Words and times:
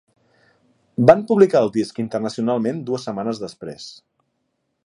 Van 1.11 1.21
publicar 1.33 1.61
el 1.65 1.69
disc 1.77 2.01
internacionalment 2.05 2.83
dues 2.91 3.09
setmanes 3.11 3.47
després. 3.47 3.87